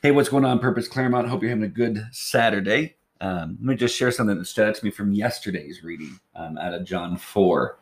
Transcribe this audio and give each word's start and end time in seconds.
Hey, 0.00 0.12
what's 0.12 0.28
going 0.28 0.44
on, 0.44 0.60
Purpose 0.60 0.86
Claremont? 0.86 1.28
Hope 1.28 1.42
you're 1.42 1.50
having 1.50 1.64
a 1.64 1.68
good 1.68 2.06
Saturday. 2.12 2.94
Um, 3.20 3.58
let 3.60 3.66
me 3.66 3.74
just 3.74 3.96
share 3.96 4.12
something 4.12 4.38
that 4.38 4.44
stood 4.44 4.68
out 4.68 4.76
to 4.76 4.84
me 4.84 4.92
from 4.92 5.12
yesterday's 5.12 5.82
reading 5.82 6.20
um, 6.36 6.56
out 6.56 6.72
of 6.72 6.84
John 6.84 7.16
4. 7.16 7.78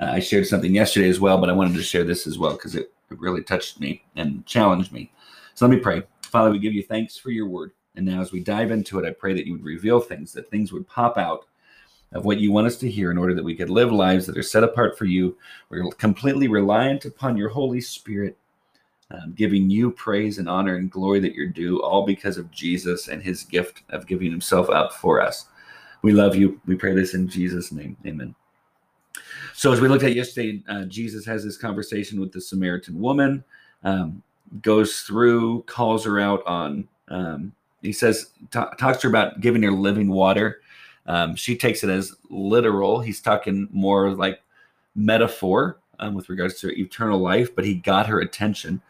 Uh, 0.00 0.04
I 0.04 0.18
shared 0.18 0.46
something 0.46 0.74
yesterday 0.74 1.10
as 1.10 1.20
well, 1.20 1.36
but 1.36 1.50
I 1.50 1.52
wanted 1.52 1.74
to 1.74 1.82
share 1.82 2.04
this 2.04 2.26
as 2.26 2.38
well 2.38 2.52
because 2.52 2.74
it, 2.74 2.90
it 3.10 3.20
really 3.20 3.42
touched 3.42 3.80
me 3.80 4.02
and 4.16 4.46
challenged 4.46 4.92
me. 4.92 5.12
So 5.52 5.66
let 5.66 5.76
me 5.76 5.82
pray. 5.82 6.04
Father, 6.22 6.50
we 6.50 6.58
give 6.58 6.72
you 6.72 6.82
thanks 6.82 7.18
for 7.18 7.30
your 7.32 7.46
word. 7.46 7.72
And 7.96 8.06
now, 8.06 8.22
as 8.22 8.32
we 8.32 8.40
dive 8.40 8.70
into 8.70 8.98
it, 8.98 9.06
I 9.06 9.10
pray 9.10 9.34
that 9.34 9.44
you 9.44 9.52
would 9.52 9.64
reveal 9.64 10.00
things, 10.00 10.32
that 10.32 10.50
things 10.50 10.72
would 10.72 10.88
pop 10.88 11.18
out 11.18 11.44
of 12.12 12.24
what 12.24 12.40
you 12.40 12.50
want 12.50 12.66
us 12.66 12.78
to 12.78 12.90
hear 12.90 13.10
in 13.10 13.18
order 13.18 13.34
that 13.34 13.44
we 13.44 13.54
could 13.54 13.68
live 13.68 13.92
lives 13.92 14.24
that 14.24 14.38
are 14.38 14.42
set 14.42 14.64
apart 14.64 14.96
for 14.96 15.04
you. 15.04 15.36
We're 15.68 15.90
completely 15.90 16.48
reliant 16.48 17.04
upon 17.04 17.36
your 17.36 17.50
Holy 17.50 17.82
Spirit 17.82 18.38
um, 19.10 19.32
giving 19.34 19.70
you 19.70 19.90
praise 19.90 20.38
and 20.38 20.48
honor 20.48 20.76
and 20.76 20.90
glory 20.90 21.20
that 21.20 21.34
you're 21.34 21.46
due, 21.46 21.82
all 21.82 22.04
because 22.04 22.36
of 22.36 22.50
Jesus 22.50 23.08
and 23.08 23.22
his 23.22 23.42
gift 23.42 23.82
of 23.90 24.06
giving 24.06 24.30
himself 24.30 24.68
up 24.68 24.92
for 24.92 25.20
us. 25.20 25.46
We 26.02 26.12
love 26.12 26.36
you. 26.36 26.60
We 26.66 26.76
pray 26.76 26.94
this 26.94 27.14
in 27.14 27.28
Jesus' 27.28 27.72
name. 27.72 27.96
Amen. 28.06 28.34
So, 29.54 29.72
as 29.72 29.80
we 29.80 29.88
looked 29.88 30.04
at 30.04 30.14
yesterday, 30.14 30.62
uh, 30.68 30.84
Jesus 30.84 31.24
has 31.26 31.42
this 31.42 31.56
conversation 31.56 32.20
with 32.20 32.32
the 32.32 32.40
Samaritan 32.40 33.00
woman, 33.00 33.42
um, 33.82 34.22
goes 34.62 35.00
through, 35.00 35.62
calls 35.62 36.04
her 36.04 36.20
out 36.20 36.46
on, 36.46 36.86
um, 37.08 37.52
he 37.82 37.92
says, 37.92 38.30
t- 38.50 38.60
talks 38.78 38.98
to 38.98 39.06
her 39.06 39.08
about 39.08 39.40
giving 39.40 39.62
her 39.62 39.72
living 39.72 40.08
water. 40.08 40.60
Um, 41.06 41.34
she 41.34 41.56
takes 41.56 41.82
it 41.82 41.90
as 41.90 42.14
literal. 42.30 43.00
He's 43.00 43.20
talking 43.20 43.68
more 43.72 44.10
like 44.10 44.42
metaphor 44.94 45.78
um, 45.98 46.14
with 46.14 46.28
regards 46.28 46.60
to 46.60 46.78
eternal 46.78 47.18
life, 47.18 47.54
but 47.54 47.64
he 47.64 47.74
got 47.74 48.06
her 48.06 48.20
attention. 48.20 48.82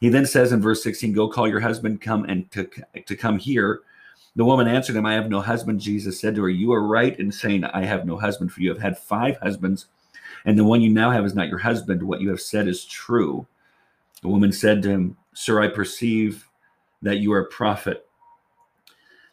He 0.00 0.08
then 0.08 0.26
says 0.26 0.52
in 0.52 0.62
verse 0.62 0.82
16, 0.82 1.12
Go 1.12 1.28
call 1.28 1.46
your 1.46 1.60
husband, 1.60 2.00
come 2.00 2.24
and 2.24 2.50
to, 2.52 2.68
to 3.06 3.16
come 3.16 3.38
here. 3.38 3.82
The 4.36 4.44
woman 4.44 4.66
answered 4.66 4.96
him, 4.96 5.06
I 5.06 5.14
have 5.14 5.28
no 5.28 5.40
husband. 5.40 5.80
Jesus 5.80 6.18
said 6.20 6.34
to 6.34 6.42
her, 6.42 6.48
You 6.48 6.72
are 6.72 6.86
right 6.86 7.18
in 7.18 7.30
saying, 7.30 7.64
I 7.64 7.84
have 7.84 8.06
no 8.06 8.16
husband, 8.16 8.52
for 8.52 8.62
you 8.62 8.70
have 8.70 8.80
had 8.80 8.96
five 8.96 9.36
husbands, 9.38 9.86
and 10.44 10.58
the 10.58 10.64
one 10.64 10.80
you 10.80 10.90
now 10.90 11.10
have 11.10 11.24
is 11.24 11.34
not 11.34 11.48
your 11.48 11.58
husband. 11.58 12.02
What 12.02 12.20
you 12.20 12.30
have 12.30 12.40
said 12.40 12.66
is 12.66 12.84
true. 12.84 13.46
The 14.22 14.28
woman 14.28 14.52
said 14.52 14.82
to 14.82 14.88
him, 14.88 15.16
Sir, 15.34 15.60
I 15.60 15.68
perceive 15.68 16.48
that 17.02 17.18
you 17.18 17.32
are 17.32 17.40
a 17.40 17.46
prophet. 17.46 18.06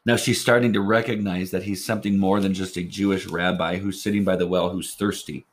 Now 0.06 0.16
she's 0.16 0.40
starting 0.42 0.74
to 0.74 0.82
recognize 0.82 1.52
that 1.52 1.64
he's 1.64 1.86
something 1.86 2.18
more 2.18 2.40
than 2.40 2.54
just 2.54 2.78
a 2.78 2.84
Jewish 2.84 3.28
rabbi 3.28 3.78
who's 3.78 4.02
sitting 4.02 4.24
by 4.24 4.38
the 4.38 4.48
well 4.48 4.70
who's 4.70 4.96
thirsty. 4.96 5.46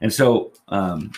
And 0.00 0.12
so 0.12 0.52
um, 0.68 1.12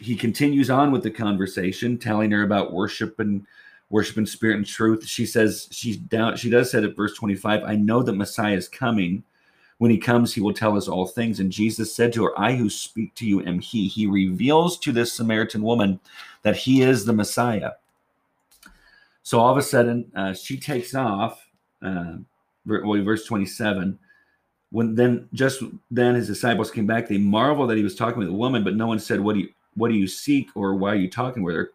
he 0.00 0.16
continues 0.16 0.70
on 0.70 0.92
with 0.92 1.02
the 1.02 1.10
conversation, 1.10 1.98
telling 1.98 2.30
her 2.30 2.42
about 2.42 2.72
worship 2.72 3.18
and 3.20 3.46
worship 3.90 4.18
in 4.18 4.26
spirit 4.26 4.56
and 4.56 4.66
truth. 4.66 5.06
She 5.06 5.26
says 5.26 5.68
she's 5.70 5.96
down. 5.96 6.36
She 6.36 6.50
does 6.50 6.70
said 6.70 6.84
at 6.84 6.96
verse 6.96 7.14
25, 7.14 7.62
I 7.64 7.76
know 7.76 8.02
that 8.02 8.14
Messiah 8.14 8.56
is 8.56 8.68
coming. 8.68 9.24
When 9.78 9.90
he 9.90 9.98
comes, 9.98 10.32
he 10.32 10.40
will 10.40 10.54
tell 10.54 10.76
us 10.76 10.88
all 10.88 11.06
things. 11.06 11.40
And 11.40 11.50
Jesus 11.50 11.94
said 11.94 12.12
to 12.12 12.24
her, 12.24 12.38
I 12.38 12.54
who 12.54 12.70
speak 12.70 13.14
to 13.16 13.26
you 13.26 13.44
am 13.44 13.58
he. 13.58 13.88
He 13.88 14.06
reveals 14.06 14.78
to 14.78 14.92
this 14.92 15.12
Samaritan 15.12 15.62
woman 15.62 16.00
that 16.42 16.56
he 16.56 16.82
is 16.82 17.04
the 17.04 17.12
Messiah. 17.12 17.72
So 19.22 19.40
all 19.40 19.50
of 19.50 19.58
a 19.58 19.62
sudden, 19.62 20.10
uh, 20.14 20.34
she 20.34 20.58
takes 20.58 20.94
off. 20.94 21.46
Uh, 21.82 22.16
verse 22.66 23.26
27 23.26 23.98
when 24.70 24.94
then 24.94 25.28
just 25.34 25.62
then 25.90 26.14
his 26.14 26.26
disciples 26.26 26.70
came 26.70 26.86
back 26.86 27.06
they 27.06 27.18
marveled 27.18 27.68
that 27.68 27.76
he 27.76 27.82
was 27.82 27.94
talking 27.94 28.18
with 28.18 28.28
a 28.28 28.32
woman 28.32 28.64
but 28.64 28.74
no 28.74 28.86
one 28.86 28.98
said 28.98 29.20
what 29.20 29.34
do 29.34 29.40
you 29.40 29.48
what 29.74 29.90
do 29.90 29.96
you 29.96 30.06
seek 30.06 30.50
or 30.54 30.74
why 30.74 30.92
are 30.92 30.96
you 30.96 31.10
talking 31.10 31.42
with 31.42 31.54
her? 31.54 31.70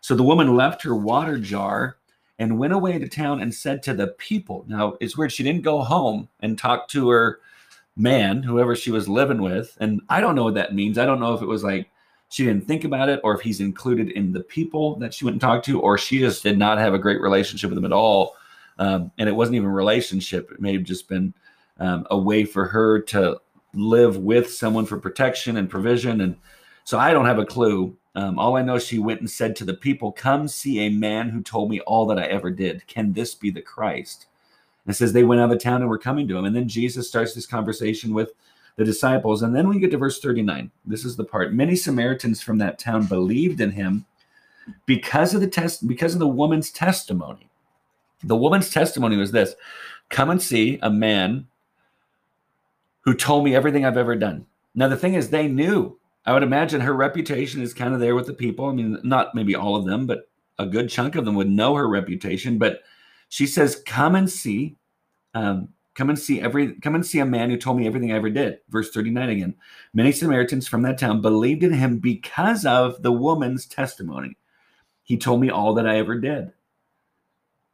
So 0.00 0.14
the 0.14 0.22
woman 0.22 0.56
left 0.56 0.82
her 0.82 0.94
water 0.94 1.38
jar 1.38 1.96
and 2.38 2.58
went 2.58 2.72
away 2.72 2.98
to 2.98 3.08
town 3.08 3.40
and 3.40 3.54
said 3.54 3.82
to 3.84 3.94
the 3.94 4.08
people, 4.08 4.64
now 4.66 4.96
it's 5.00 5.16
weird, 5.16 5.32
she 5.32 5.44
didn't 5.44 5.62
go 5.62 5.80
home 5.82 6.28
and 6.40 6.58
talk 6.58 6.88
to 6.88 7.08
her 7.10 7.40
man, 7.96 8.42
whoever 8.42 8.74
she 8.74 8.90
was 8.90 9.08
living 9.08 9.42
with. 9.42 9.76
And 9.80 10.00
I 10.08 10.20
don't 10.20 10.34
know 10.34 10.44
what 10.44 10.54
that 10.54 10.74
means. 10.74 10.98
I 10.98 11.06
don't 11.06 11.20
know 11.20 11.34
if 11.34 11.42
it 11.42 11.46
was 11.46 11.62
like 11.62 11.88
she 12.30 12.44
didn't 12.44 12.66
think 12.66 12.84
about 12.84 13.08
it 13.08 13.20
or 13.22 13.34
if 13.34 13.42
he's 13.42 13.60
included 13.60 14.10
in 14.10 14.32
the 14.32 14.42
people 14.42 14.96
that 14.96 15.12
she 15.12 15.24
went 15.24 15.34
and 15.34 15.40
talked 15.40 15.66
to, 15.66 15.80
or 15.80 15.98
she 15.98 16.18
just 16.18 16.42
did 16.42 16.58
not 16.58 16.78
have 16.78 16.94
a 16.94 16.98
great 16.98 17.20
relationship 17.20 17.70
with 17.70 17.78
him 17.78 17.84
at 17.84 17.92
all. 17.92 18.36
Um, 18.78 19.12
and 19.18 19.28
it 19.28 19.36
wasn't 19.36 19.56
even 19.56 19.68
a 19.68 19.72
relationship. 19.72 20.50
It 20.50 20.60
may 20.60 20.72
have 20.72 20.82
just 20.82 21.08
been 21.08 21.34
um, 21.78 22.06
a 22.10 22.16
way 22.16 22.44
for 22.44 22.64
her 22.64 23.00
to 23.02 23.38
live 23.74 24.16
with 24.16 24.52
someone 24.52 24.86
for 24.86 24.98
protection 24.98 25.58
and 25.58 25.68
provision. 25.68 26.22
And 26.22 26.36
so 26.84 26.98
I 26.98 27.12
don't 27.12 27.26
have 27.26 27.38
a 27.38 27.46
clue. 27.46 27.96
Um, 28.14 28.38
all 28.38 28.56
I 28.56 28.62
know, 28.62 28.78
she 28.78 28.98
went 28.98 29.20
and 29.20 29.30
said 29.30 29.56
to 29.56 29.64
the 29.64 29.74
people, 29.74 30.12
Come 30.12 30.48
see 30.48 30.80
a 30.80 30.90
man 30.90 31.30
who 31.30 31.42
told 31.42 31.70
me 31.70 31.80
all 31.80 32.06
that 32.06 32.18
I 32.18 32.24
ever 32.24 32.50
did. 32.50 32.86
Can 32.86 33.12
this 33.12 33.34
be 33.34 33.50
the 33.50 33.62
Christ? 33.62 34.26
And 34.86 34.94
says 34.94 35.12
they 35.12 35.24
went 35.24 35.40
out 35.40 35.52
of 35.52 35.60
town 35.60 35.80
and 35.80 35.88
were 35.88 35.98
coming 35.98 36.26
to 36.28 36.36
him. 36.36 36.44
And 36.44 36.54
then 36.54 36.68
Jesus 36.68 37.08
starts 37.08 37.34
this 37.34 37.46
conversation 37.46 38.12
with 38.12 38.32
the 38.76 38.84
disciples. 38.84 39.42
And 39.42 39.54
then 39.54 39.68
we 39.68 39.78
get 39.78 39.90
to 39.92 39.98
verse 39.98 40.20
39. 40.20 40.70
This 40.84 41.04
is 41.04 41.16
the 41.16 41.24
part. 41.24 41.52
Many 41.52 41.76
Samaritans 41.76 42.42
from 42.42 42.58
that 42.58 42.78
town 42.78 43.06
believed 43.06 43.60
in 43.60 43.70
him 43.70 44.04
because 44.86 45.34
of 45.34 45.40
the 45.40 45.46
test, 45.46 45.86
because 45.86 46.14
of 46.14 46.20
the 46.20 46.28
woman's 46.28 46.70
testimony. 46.70 47.48
The 48.24 48.36
woman's 48.36 48.70
testimony 48.70 49.16
was 49.16 49.32
this 49.32 49.54
come 50.08 50.30
and 50.30 50.42
see 50.42 50.78
a 50.82 50.90
man 50.90 51.46
who 53.00 53.14
told 53.14 53.44
me 53.44 53.54
everything 53.54 53.84
I've 53.84 53.96
ever 53.96 54.14
done. 54.14 54.46
Now, 54.74 54.88
the 54.88 54.96
thing 54.96 55.14
is, 55.14 55.30
they 55.30 55.48
knew 55.48 55.98
I 56.24 56.32
would 56.32 56.42
imagine 56.42 56.80
her 56.80 56.92
reputation 56.94 57.62
is 57.62 57.74
kind 57.74 57.94
of 57.94 58.00
there 58.00 58.14
with 58.14 58.26
the 58.26 58.32
people. 58.32 58.66
I 58.66 58.72
mean, 58.72 58.98
not 59.02 59.34
maybe 59.34 59.54
all 59.54 59.76
of 59.76 59.86
them, 59.86 60.06
but 60.06 60.30
a 60.58 60.66
good 60.66 60.88
chunk 60.88 61.16
of 61.16 61.24
them 61.24 61.34
would 61.34 61.50
know 61.50 61.74
her 61.74 61.88
reputation. 61.88 62.58
But 62.58 62.82
she 63.28 63.46
says, 63.46 63.82
"Come 63.86 64.14
and 64.14 64.30
see, 64.30 64.76
um, 65.34 65.70
come 65.94 66.10
and 66.10 66.18
see 66.18 66.40
every, 66.40 66.74
come 66.74 66.94
and 66.94 67.04
see 67.04 67.18
a 67.18 67.26
man 67.26 67.50
who 67.50 67.56
told 67.56 67.76
me 67.76 67.86
everything 67.86 68.12
I 68.12 68.16
ever 68.16 68.30
did." 68.30 68.58
Verse 68.68 68.90
thirty-nine 68.90 69.30
again. 69.30 69.54
Many 69.94 70.12
Samaritans 70.12 70.68
from 70.68 70.82
that 70.82 70.98
town 70.98 71.22
believed 71.22 71.64
in 71.64 71.72
him 71.72 71.98
because 71.98 72.64
of 72.64 73.02
the 73.02 73.12
woman's 73.12 73.66
testimony. 73.66 74.36
He 75.02 75.16
told 75.16 75.40
me 75.40 75.50
all 75.50 75.74
that 75.74 75.88
I 75.88 75.96
ever 75.98 76.18
did. 76.20 76.52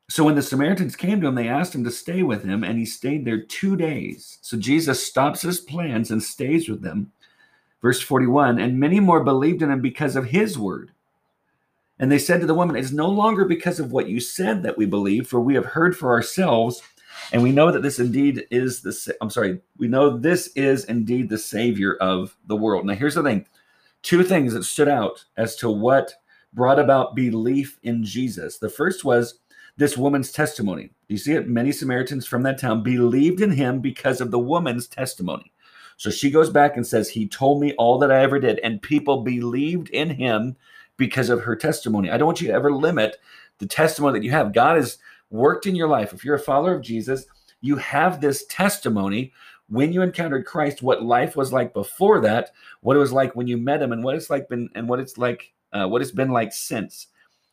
So 0.08 0.24
when 0.24 0.36
the 0.36 0.42
Samaritans 0.42 0.96
came 0.96 1.20
to 1.20 1.26
him, 1.26 1.34
they 1.34 1.48
asked 1.48 1.74
him 1.74 1.84
to 1.84 1.90
stay 1.90 2.22
with 2.22 2.42
him, 2.42 2.64
and 2.64 2.78
he 2.78 2.86
stayed 2.86 3.26
there 3.26 3.42
two 3.42 3.76
days. 3.76 4.38
So 4.40 4.56
Jesus 4.56 5.04
stops 5.04 5.42
his 5.42 5.60
plans 5.60 6.10
and 6.10 6.22
stays 6.22 6.66
with 6.66 6.80
them. 6.80 7.12
Verse 7.82 8.00
41 8.00 8.58
And 8.58 8.78
many 8.78 9.00
more 9.00 9.22
believed 9.22 9.62
in 9.62 9.70
him 9.70 9.80
because 9.80 10.16
of 10.16 10.26
his 10.26 10.58
word. 10.58 10.92
And 11.98 12.12
they 12.12 12.18
said 12.18 12.40
to 12.40 12.46
the 12.46 12.54
woman, 12.54 12.76
It's 12.76 12.92
no 12.92 13.08
longer 13.08 13.44
because 13.44 13.80
of 13.80 13.92
what 13.92 14.08
you 14.08 14.20
said 14.20 14.62
that 14.62 14.78
we 14.78 14.86
believe, 14.86 15.26
for 15.26 15.40
we 15.40 15.54
have 15.54 15.64
heard 15.64 15.96
for 15.96 16.12
ourselves, 16.12 16.82
and 17.32 17.42
we 17.42 17.52
know 17.52 17.72
that 17.72 17.82
this 17.82 17.98
indeed 17.98 18.46
is 18.50 18.82
the, 18.82 19.16
I'm 19.20 19.30
sorry, 19.30 19.60
we 19.76 19.88
know 19.88 20.16
this 20.16 20.48
is 20.54 20.84
indeed 20.84 21.28
the 21.28 21.38
Savior 21.38 21.96
of 21.96 22.36
the 22.46 22.56
world. 22.56 22.86
Now, 22.86 22.94
here's 22.94 23.14
the 23.14 23.22
thing 23.22 23.46
two 24.02 24.22
things 24.22 24.54
that 24.54 24.62
stood 24.62 24.88
out 24.88 25.24
as 25.36 25.56
to 25.56 25.70
what 25.70 26.14
brought 26.52 26.78
about 26.78 27.16
belief 27.16 27.78
in 27.82 28.04
Jesus. 28.04 28.58
The 28.58 28.68
first 28.68 29.04
was 29.04 29.40
this 29.76 29.96
woman's 29.96 30.30
testimony. 30.32 30.90
You 31.08 31.18
see 31.18 31.32
it? 31.32 31.48
Many 31.48 31.72
Samaritans 31.72 32.26
from 32.26 32.42
that 32.44 32.58
town 32.58 32.82
believed 32.82 33.40
in 33.40 33.50
him 33.50 33.80
because 33.80 34.20
of 34.20 34.30
the 34.30 34.38
woman's 34.38 34.86
testimony. 34.86 35.52
So 35.98 36.10
she 36.10 36.30
goes 36.30 36.48
back 36.48 36.76
and 36.76 36.86
says, 36.86 37.10
He 37.10 37.28
told 37.28 37.60
me 37.60 37.74
all 37.74 37.98
that 37.98 38.10
I 38.10 38.22
ever 38.22 38.38
did. 38.38 38.60
And 38.60 38.80
people 38.80 39.22
believed 39.22 39.90
in 39.90 40.10
him 40.10 40.56
because 40.96 41.28
of 41.28 41.42
her 41.42 41.56
testimony. 41.56 42.10
I 42.10 42.16
don't 42.16 42.26
want 42.26 42.40
you 42.40 42.48
to 42.48 42.54
ever 42.54 42.72
limit 42.72 43.18
the 43.58 43.66
testimony 43.66 44.18
that 44.18 44.24
you 44.24 44.30
have. 44.30 44.54
God 44.54 44.76
has 44.76 44.98
worked 45.30 45.66
in 45.66 45.74
your 45.74 45.88
life. 45.88 46.12
If 46.12 46.24
you're 46.24 46.36
a 46.36 46.40
follower 46.40 46.74
of 46.74 46.82
Jesus, 46.82 47.26
you 47.60 47.76
have 47.76 48.20
this 48.20 48.46
testimony 48.46 49.32
when 49.68 49.92
you 49.92 50.02
encountered 50.02 50.46
Christ, 50.46 50.82
what 50.82 51.02
life 51.02 51.36
was 51.36 51.52
like 51.52 51.74
before 51.74 52.20
that, 52.20 52.52
what 52.80 52.96
it 52.96 53.00
was 53.00 53.12
like 53.12 53.36
when 53.36 53.46
you 53.46 53.58
met 53.58 53.82
him, 53.82 53.92
and 53.92 54.02
what 54.02 54.14
it's 54.14 54.30
like 54.30 54.48
been 54.48 54.70
and 54.74 54.88
what 54.88 55.00
it's 55.00 55.18
like, 55.18 55.52
uh, 55.72 55.86
what 55.86 56.00
it's 56.00 56.10
been 56.10 56.30
like 56.30 56.52
since. 56.52 57.08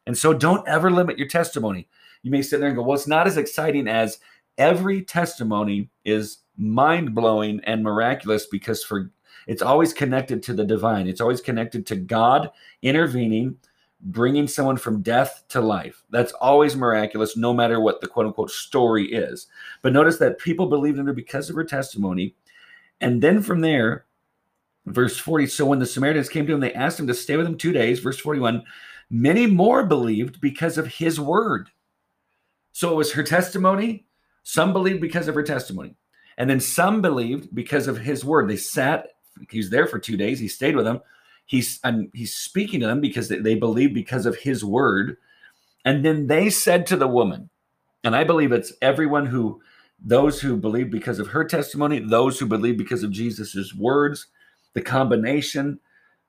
And 0.07 0.17
so 0.17 0.33
don't 0.33 0.67
ever 0.67 0.91
limit 0.91 1.17
your 1.17 1.27
testimony. 1.27 1.87
You 2.21 2.31
may 2.31 2.41
sit 2.41 2.59
there 2.59 2.69
and 2.69 2.77
go, 2.77 2.83
Well, 2.83 2.95
it's 2.95 3.07
not 3.07 3.27
as 3.27 3.37
exciting 3.37 3.87
as 3.87 4.19
every 4.57 5.03
testimony 5.03 5.89
is 6.05 6.37
mind 6.57 7.13
blowing 7.13 7.61
and 7.63 7.83
miraculous 7.83 8.45
because 8.45 8.83
for 8.83 9.11
it's 9.47 9.61
always 9.61 9.93
connected 9.93 10.41
to 10.43 10.53
the 10.53 10.65
divine. 10.65 11.07
It's 11.07 11.21
always 11.21 11.41
connected 11.41 11.85
to 11.87 11.95
God 11.95 12.49
intervening, 12.81 13.57
bringing 14.01 14.47
someone 14.47 14.77
from 14.77 15.01
death 15.01 15.43
to 15.49 15.61
life. 15.61 16.03
That's 16.09 16.31
always 16.33 16.75
miraculous, 16.75 17.37
no 17.37 17.53
matter 17.53 17.79
what 17.79 18.01
the 18.01 18.07
quote 18.07 18.25
unquote 18.25 18.51
story 18.51 19.05
is. 19.11 19.47
But 19.81 19.93
notice 19.93 20.17
that 20.17 20.39
people 20.39 20.65
believed 20.65 20.97
in 20.97 21.05
her 21.07 21.13
because 21.13 21.49
of 21.49 21.55
her 21.55 21.63
testimony. 21.63 22.35
And 23.01 23.21
then 23.21 23.41
from 23.41 23.61
there, 23.61 24.05
verse 24.87 25.17
40 25.17 25.47
so 25.47 25.65
when 25.65 25.79
the 25.79 25.85
Samaritans 25.85 26.29
came 26.29 26.47
to 26.47 26.53
him, 26.53 26.59
they 26.59 26.73
asked 26.73 26.99
him 26.99 27.07
to 27.07 27.13
stay 27.13 27.37
with 27.37 27.45
them 27.45 27.57
two 27.57 27.71
days. 27.71 27.99
Verse 27.99 28.19
41 28.19 28.63
many 29.09 29.45
more 29.45 29.85
believed 29.85 30.41
because 30.41 30.77
of 30.77 30.87
his 30.87 31.19
word. 31.19 31.69
So 32.71 32.91
it 32.91 32.95
was 32.95 33.13
her 33.13 33.23
testimony. 33.23 34.05
Some 34.43 34.73
believed 34.73 35.01
because 35.01 35.27
of 35.27 35.35
her 35.35 35.43
testimony. 35.43 35.95
And 36.37 36.49
then 36.49 36.59
some 36.59 37.01
believed 37.01 37.53
because 37.55 37.87
of 37.87 37.97
his 37.97 38.25
word. 38.25 38.49
They 38.49 38.57
sat, 38.57 39.07
he 39.49 39.57
was 39.57 39.69
there 39.69 39.87
for 39.87 39.99
two 39.99 40.17
days. 40.17 40.39
He 40.39 40.47
stayed 40.47 40.75
with 40.75 40.85
them. 40.85 41.01
He's 41.45 41.79
and 41.83 42.09
he's 42.13 42.35
speaking 42.35 42.79
to 42.79 42.87
them 42.87 43.01
because 43.01 43.29
they, 43.29 43.37
they 43.37 43.55
believe 43.55 43.93
because 43.93 44.25
of 44.25 44.35
his 44.35 44.65
word. 44.65 45.17
And 45.85 46.03
then 46.03 46.27
they 46.27 46.49
said 46.49 46.87
to 46.87 46.97
the 46.97 47.07
woman, 47.07 47.49
and 48.03 48.15
I 48.15 48.23
believe 48.23 48.51
it's 48.51 48.73
everyone 48.81 49.27
who, 49.27 49.61
those 50.03 50.41
who 50.41 50.57
believe 50.57 50.89
because 50.89 51.19
of 51.19 51.27
her 51.27 51.43
testimony, 51.43 51.99
those 51.99 52.39
who 52.39 52.47
believe 52.47 52.77
because 52.77 53.03
of 53.03 53.11
Jesus's 53.11 53.73
words, 53.73 54.27
the 54.73 54.81
combination. 54.81 55.79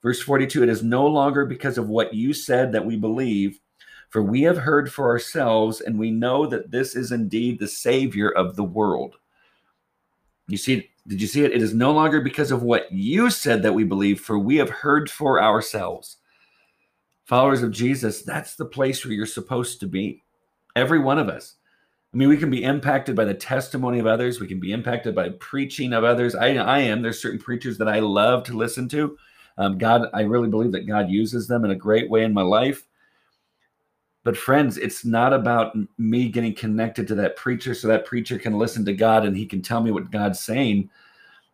Verse 0.02 0.22
42 0.22 0.62
It 0.62 0.68
is 0.68 0.82
no 0.82 1.06
longer 1.06 1.46
because 1.46 1.78
of 1.78 1.88
what 1.88 2.14
you 2.14 2.32
said 2.32 2.72
that 2.72 2.84
we 2.84 2.96
believe, 2.96 3.58
for 4.10 4.22
we 4.22 4.42
have 4.42 4.58
heard 4.58 4.92
for 4.92 5.08
ourselves, 5.08 5.80
and 5.80 5.98
we 5.98 6.10
know 6.10 6.46
that 6.46 6.70
this 6.70 6.94
is 6.94 7.10
indeed 7.10 7.58
the 7.58 7.68
Savior 7.68 8.30
of 8.30 8.56
the 8.56 8.64
world. 8.64 9.16
You 10.48 10.56
see, 10.56 10.88
did 11.06 11.20
you 11.20 11.26
see 11.26 11.44
it? 11.44 11.52
It 11.52 11.62
is 11.62 11.74
no 11.74 11.92
longer 11.92 12.20
because 12.20 12.50
of 12.50 12.62
what 12.62 12.90
you 12.92 13.30
said 13.30 13.62
that 13.62 13.72
we 13.72 13.84
believe, 13.84 14.20
for 14.20 14.38
we 14.38 14.56
have 14.56 14.70
heard 14.70 15.10
for 15.10 15.42
ourselves. 15.42 16.18
Followers 17.24 17.62
of 17.62 17.72
Jesus, 17.72 18.22
that's 18.22 18.54
the 18.54 18.64
place 18.64 19.04
where 19.04 19.14
you're 19.14 19.26
supposed 19.26 19.80
to 19.80 19.86
be. 19.86 20.22
Every 20.76 21.00
one 21.00 21.18
of 21.18 21.28
us. 21.28 21.56
I 22.14 22.16
mean, 22.16 22.28
we 22.28 22.36
can 22.36 22.50
be 22.50 22.62
impacted 22.62 23.16
by 23.16 23.24
the 23.24 23.34
testimony 23.34 23.98
of 23.98 24.06
others. 24.06 24.40
We 24.40 24.46
can 24.46 24.60
be 24.60 24.72
impacted 24.72 25.14
by 25.14 25.30
preaching 25.40 25.92
of 25.92 26.04
others. 26.04 26.34
I, 26.34 26.54
I 26.54 26.78
am. 26.78 27.02
There's 27.02 27.20
certain 27.20 27.40
preachers 27.40 27.78
that 27.78 27.88
I 27.88 27.98
love 27.98 28.44
to 28.44 28.56
listen 28.56 28.88
to. 28.90 29.18
Um, 29.58 29.76
God, 29.78 30.08
I 30.14 30.22
really 30.22 30.48
believe 30.48 30.72
that 30.72 30.86
God 30.86 31.10
uses 31.10 31.48
them 31.48 31.64
in 31.64 31.72
a 31.72 31.76
great 31.76 32.08
way 32.08 32.24
in 32.24 32.32
my 32.32 32.42
life. 32.42 32.86
But 34.26 34.36
friends, 34.36 34.76
it's 34.76 35.04
not 35.04 35.32
about 35.32 35.78
me 35.98 36.28
getting 36.28 36.52
connected 36.52 37.06
to 37.06 37.14
that 37.14 37.36
preacher 37.36 37.74
so 37.74 37.86
that 37.86 38.04
preacher 38.04 38.40
can 38.40 38.58
listen 38.58 38.84
to 38.86 38.92
God 38.92 39.24
and 39.24 39.36
he 39.36 39.46
can 39.46 39.62
tell 39.62 39.80
me 39.80 39.92
what 39.92 40.10
God's 40.10 40.40
saying. 40.40 40.90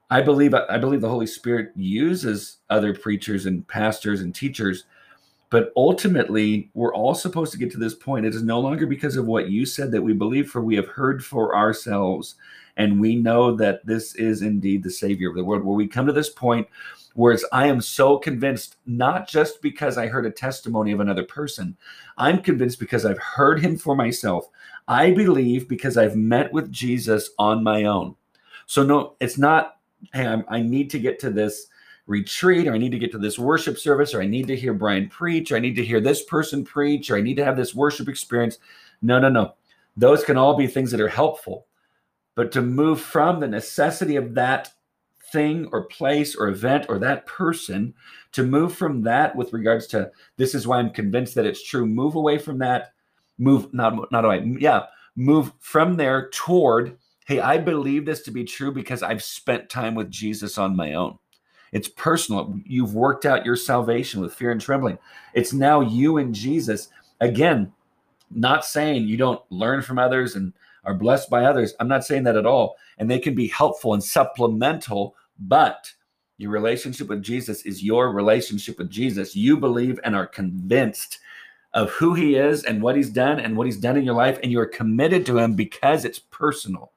I 0.08 0.22
believe 0.22 0.54
I 0.54 0.78
believe 0.78 1.02
the 1.02 1.08
Holy 1.10 1.26
Spirit 1.26 1.72
uses 1.76 2.60
other 2.70 2.94
preachers 2.94 3.44
and 3.44 3.68
pastors 3.68 4.22
and 4.22 4.34
teachers, 4.34 4.86
but 5.50 5.70
ultimately 5.76 6.70
we're 6.72 6.94
all 6.94 7.14
supposed 7.14 7.52
to 7.52 7.58
get 7.58 7.70
to 7.72 7.78
this 7.78 7.94
point. 7.94 8.24
It 8.24 8.34
is 8.34 8.42
no 8.42 8.58
longer 8.58 8.86
because 8.86 9.18
of 9.18 9.26
what 9.26 9.50
you 9.50 9.66
said 9.66 9.92
that 9.92 10.00
we 10.00 10.14
believe, 10.14 10.48
for 10.48 10.62
we 10.62 10.76
have 10.76 10.88
heard 10.88 11.22
for 11.22 11.54
ourselves, 11.54 12.36
and 12.76 13.00
we 13.00 13.16
know 13.16 13.54
that 13.56 13.84
this 13.84 14.14
is 14.14 14.42
indeed 14.42 14.82
the 14.82 14.90
Savior 14.90 15.28
of 15.28 15.36
the 15.36 15.44
world. 15.44 15.64
Where 15.64 15.76
we 15.76 15.86
come 15.86 16.06
to 16.06 16.12
this 16.12 16.30
point 16.30 16.66
Whereas 17.14 17.44
I 17.52 17.66
am 17.66 17.80
so 17.80 18.18
convinced, 18.18 18.76
not 18.86 19.28
just 19.28 19.60
because 19.60 19.98
I 19.98 20.06
heard 20.06 20.26
a 20.26 20.30
testimony 20.30 20.92
of 20.92 21.00
another 21.00 21.24
person, 21.24 21.76
I'm 22.16 22.40
convinced 22.40 22.78
because 22.78 23.04
I've 23.04 23.18
heard 23.18 23.60
him 23.60 23.76
for 23.76 23.94
myself. 23.94 24.48
I 24.88 25.10
believe 25.10 25.68
because 25.68 25.96
I've 25.96 26.16
met 26.16 26.52
with 26.52 26.72
Jesus 26.72 27.30
on 27.38 27.62
my 27.62 27.84
own. 27.84 28.16
So, 28.66 28.82
no, 28.82 29.16
it's 29.20 29.38
not, 29.38 29.76
hey, 30.14 30.26
I'm, 30.26 30.44
i 30.48 30.62
need 30.62 30.90
to 30.90 30.98
get 30.98 31.18
to 31.20 31.30
this 31.30 31.66
retreat, 32.06 32.66
or 32.66 32.74
I 32.74 32.78
need 32.78 32.92
to 32.92 32.98
get 32.98 33.12
to 33.12 33.18
this 33.18 33.38
worship 33.38 33.78
service, 33.78 34.14
or 34.14 34.22
I 34.22 34.26
need 34.26 34.46
to 34.48 34.56
hear 34.56 34.72
Brian 34.72 35.08
preach, 35.08 35.52
or 35.52 35.56
I 35.56 35.60
need 35.60 35.76
to 35.76 35.84
hear 35.84 36.00
this 36.00 36.24
person 36.24 36.64
preach, 36.64 37.10
or 37.10 37.16
I 37.16 37.20
need 37.20 37.36
to 37.36 37.44
have 37.44 37.56
this 37.56 37.74
worship 37.74 38.08
experience. 38.08 38.58
No, 39.02 39.18
no, 39.18 39.28
no. 39.28 39.54
Those 39.96 40.24
can 40.24 40.38
all 40.38 40.56
be 40.56 40.66
things 40.66 40.90
that 40.90 41.00
are 41.00 41.08
helpful. 41.08 41.66
But 42.34 42.52
to 42.52 42.62
move 42.62 43.00
from 43.00 43.40
the 43.40 43.48
necessity 43.48 44.16
of 44.16 44.34
that 44.34 44.72
thing 45.32 45.68
or 45.72 45.86
place 45.86 46.36
or 46.36 46.48
event 46.48 46.86
or 46.88 46.98
that 46.98 47.26
person 47.26 47.94
to 48.32 48.44
move 48.44 48.74
from 48.74 49.02
that 49.02 49.34
with 49.34 49.52
regards 49.52 49.86
to 49.88 50.10
this 50.36 50.54
is 50.54 50.66
why 50.66 50.78
I'm 50.78 50.90
convinced 50.90 51.34
that 51.34 51.46
it's 51.46 51.66
true. 51.66 51.86
Move 51.86 52.14
away 52.14 52.38
from 52.38 52.58
that. 52.58 52.92
Move 53.38 53.72
not 53.72 54.10
not 54.12 54.24
away. 54.24 54.44
Yeah, 54.58 54.84
move 55.16 55.52
from 55.58 55.96
there 55.96 56.28
toward. 56.30 56.98
Hey, 57.26 57.40
I 57.40 57.58
believe 57.58 58.04
this 58.04 58.22
to 58.22 58.30
be 58.30 58.44
true 58.44 58.72
because 58.72 59.02
I've 59.02 59.22
spent 59.22 59.70
time 59.70 59.94
with 59.94 60.10
Jesus 60.10 60.58
on 60.58 60.76
my 60.76 60.94
own. 60.94 61.18
It's 61.72 61.88
personal. 61.88 62.54
You've 62.66 62.94
worked 62.94 63.24
out 63.24 63.46
your 63.46 63.56
salvation 63.56 64.20
with 64.20 64.34
fear 64.34 64.50
and 64.50 64.60
trembling. 64.60 64.98
It's 65.32 65.52
now 65.52 65.80
you 65.80 66.18
and 66.18 66.34
Jesus. 66.34 66.88
Again, 67.20 67.72
not 68.30 68.64
saying 68.64 69.06
you 69.06 69.16
don't 69.16 69.40
learn 69.50 69.82
from 69.82 69.98
others 69.98 70.36
and 70.36 70.52
are 70.84 70.94
blessed 70.94 71.30
by 71.30 71.44
others. 71.44 71.74
I'm 71.80 71.88
not 71.88 72.04
saying 72.04 72.24
that 72.24 72.36
at 72.36 72.46
all. 72.46 72.76
And 72.98 73.10
they 73.10 73.18
can 73.18 73.34
be 73.34 73.48
helpful 73.48 73.94
and 73.94 74.02
supplemental 74.02 75.16
but 75.38 75.92
your 76.38 76.50
relationship 76.50 77.08
with 77.08 77.22
Jesus 77.22 77.62
is 77.62 77.82
your 77.82 78.12
relationship 78.12 78.78
with 78.78 78.90
Jesus. 78.90 79.36
You 79.36 79.56
believe 79.56 80.00
and 80.04 80.14
are 80.16 80.26
convinced 80.26 81.18
of 81.74 81.90
who 81.90 82.14
he 82.14 82.36
is 82.36 82.64
and 82.64 82.82
what 82.82 82.96
he's 82.96 83.10
done 83.10 83.40
and 83.40 83.56
what 83.56 83.66
he's 83.66 83.78
done 83.78 83.96
in 83.96 84.04
your 84.04 84.14
life, 84.14 84.38
and 84.42 84.52
you 84.52 84.60
are 84.60 84.66
committed 84.66 85.24
to 85.26 85.38
him 85.38 85.54
because 85.54 86.04
it's 86.04 86.18
personal. 86.18 86.92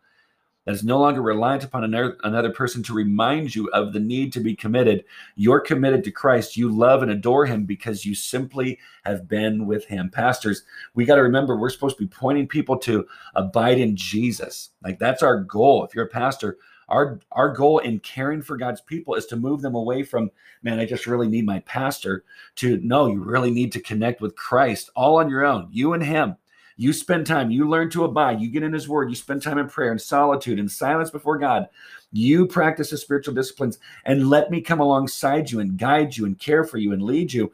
That 0.65 0.73
is 0.73 0.83
no 0.83 0.99
longer 0.99 1.21
reliant 1.21 1.63
upon 1.63 1.83
another, 1.83 2.17
another 2.23 2.51
person 2.51 2.81
to 2.83 2.93
remind 2.93 3.53
you 3.53 3.69
of 3.69 3.93
the 3.93 3.99
need 3.99 4.33
to 4.33 4.39
be 4.39 4.55
committed. 4.55 5.05
You're 5.35 5.59
committed 5.59 6.03
to 6.03 6.11
Christ. 6.11 6.57
You 6.57 6.75
love 6.75 7.03
and 7.03 7.11
adore 7.11 7.45
him 7.45 7.65
because 7.65 8.03
you 8.03 8.15
simply 8.15 8.79
have 9.03 9.27
been 9.27 9.67
with 9.67 9.85
him. 9.85 10.09
Pastors, 10.09 10.63
we 10.95 11.05
got 11.05 11.15
to 11.15 11.21
remember 11.21 11.55
we're 11.55 11.69
supposed 11.69 11.97
to 11.97 12.03
be 12.03 12.09
pointing 12.09 12.47
people 12.47 12.77
to 12.79 13.05
abide 13.35 13.77
in 13.77 13.95
Jesus. 13.95 14.71
Like 14.83 14.97
that's 14.97 15.21
our 15.21 15.39
goal. 15.39 15.85
If 15.85 15.93
you're 15.93 16.05
a 16.05 16.09
pastor, 16.09 16.57
our 16.89 17.19
our 17.31 17.49
goal 17.49 17.79
in 17.79 17.99
caring 17.99 18.41
for 18.41 18.57
God's 18.57 18.81
people 18.81 19.15
is 19.15 19.25
to 19.27 19.35
move 19.35 19.61
them 19.61 19.75
away 19.75 20.03
from 20.03 20.29
man 20.61 20.79
I 20.79 20.85
just 20.85 21.07
really 21.07 21.27
need 21.27 21.45
my 21.45 21.59
pastor 21.61 22.23
to 22.57 22.77
no 22.83 23.07
you 23.07 23.23
really 23.23 23.51
need 23.51 23.71
to 23.71 23.79
connect 23.79 24.21
with 24.21 24.35
Christ 24.35 24.91
all 24.95 25.17
on 25.17 25.29
your 25.29 25.43
own 25.43 25.67
you 25.71 25.93
and 25.93 26.03
him 26.03 26.35
you 26.77 26.91
spend 26.91 27.25
time 27.25 27.51
you 27.51 27.67
learn 27.67 27.89
to 27.89 28.03
abide 28.03 28.41
you 28.41 28.49
get 28.49 28.63
in 28.63 28.73
his 28.73 28.89
word 28.89 29.09
you 29.09 29.15
spend 29.15 29.41
time 29.41 29.57
in 29.57 29.67
prayer 29.67 29.91
and 29.91 30.01
solitude 30.01 30.59
and 30.59 30.71
silence 30.71 31.09
before 31.09 31.37
God. 31.37 31.67
You 32.11 32.47
practice 32.47 32.91
the 32.91 32.97
spiritual 32.97 33.33
disciplines 33.33 33.79
and 34.05 34.29
let 34.29 34.49
me 34.49 34.61
come 34.61 34.79
alongside 34.79 35.51
you 35.51 35.59
and 35.59 35.77
guide 35.77 36.15
you 36.15 36.25
and 36.25 36.39
care 36.39 36.63
for 36.63 36.77
you 36.77 36.93
and 36.93 37.01
lead 37.01 37.33
you 37.33 37.51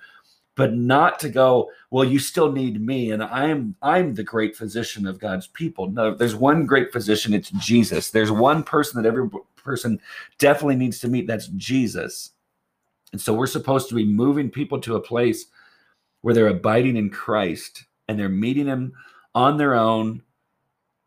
but 0.56 0.74
not 0.74 1.20
to 1.20 1.30
go 1.30 1.72
well 1.92 2.04
you 2.04 2.20
still 2.20 2.52
need 2.52 2.82
me 2.82 3.12
and 3.12 3.24
i'm 3.24 3.76
i'm 3.82 4.14
the 4.14 4.24
great 4.24 4.56
physician 4.56 5.08
of 5.08 5.20
god's 5.20 5.48
people. 5.48 5.90
No 5.90 6.14
there's 6.14 6.36
one 6.36 6.66
great 6.66 6.92
physician 6.92 7.34
it's 7.34 7.50
jesus. 7.52 8.10
There's 8.10 8.32
one 8.32 8.64
person 8.64 9.02
that 9.02 9.08
every 9.08 9.30
person 9.56 10.00
definitely 10.40 10.76
needs 10.76 11.00
to 11.00 11.08
meet 11.08 11.28
that's 11.28 11.48
jesus. 11.48 12.32
And 13.12 13.20
so 13.20 13.34
we're 13.34 13.48
supposed 13.48 13.90
to 13.90 13.96
be 13.96 14.06
moving 14.06 14.50
people 14.50 14.80
to 14.82 14.96
a 14.96 15.02
place 15.02 15.46
where 16.22 16.34
they're 16.34 16.48
abiding 16.48 16.98
in 16.98 17.10
christ 17.10 17.86
and 18.08 18.20
they're 18.20 18.30
meeting 18.30 18.68
him 18.68 18.94
on 19.34 19.58
their 19.58 19.76
own 19.76 20.22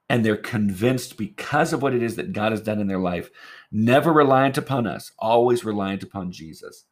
and 0.09 0.25
they're 0.25 0.37
convinced 0.37 1.17
because 1.17 1.73
of 1.73 1.83
what 1.83 1.95
it 1.95 2.03
is 2.03 2.17
that 2.17 2.33
god 2.33 2.53
has 2.53 2.61
done 2.61 2.81
in 2.81 2.87
their 2.87 2.99
life 2.99 3.31
never 3.73 4.13
reliant 4.13 4.59
upon 4.59 4.87
us 4.87 5.13
always 5.19 5.65
reliant 5.65 6.03
upon 6.03 6.31
jesus 6.31 6.85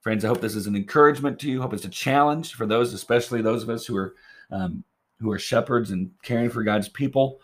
Friends, 0.00 0.24
I 0.24 0.28
hope 0.28 0.40
this 0.40 0.54
is 0.54 0.66
an 0.66 0.76
encouragement 0.76 1.38
to 1.40 1.50
you. 1.50 1.60
Hope 1.60 1.74
it's 1.74 1.84
a 1.84 1.90
challenge 1.90 2.54
for 2.54 2.66
those, 2.66 2.94
especially 2.94 3.42
those 3.42 3.62
of 3.62 3.70
us 3.70 3.84
who 3.84 3.96
are 3.96 4.14
um, 4.50 4.84
who 5.18 5.30
are 5.30 5.38
shepherds 5.38 5.90
and 5.90 6.10
caring 6.22 6.50
for 6.50 6.62
God's 6.62 6.88
people. 6.88 7.40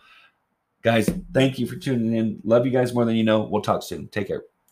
Guys, 0.81 1.09
thank 1.33 1.59
you 1.59 1.67
for 1.67 1.75
tuning 1.75 2.15
in. 2.15 2.39
Love 2.43 2.65
you 2.65 2.71
guys 2.71 2.93
more 2.93 3.05
than 3.05 3.15
you 3.15 3.23
know. 3.23 3.41
We'll 3.41 3.61
talk 3.61 3.83
soon. 3.83 4.07
Take 4.07 4.27
care. 4.29 4.43